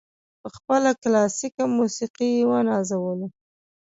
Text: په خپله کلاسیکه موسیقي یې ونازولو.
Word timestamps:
په 0.41 0.47
خپله 0.55 0.89
کلاسیکه 1.03 1.63
موسیقي 1.77 2.29
یې 2.37 2.43
ونازولو. 2.49 3.27